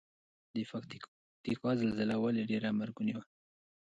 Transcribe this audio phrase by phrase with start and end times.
[0.53, 3.23] د پکتیکا زلزله ولې ډیره مرګونې وه؟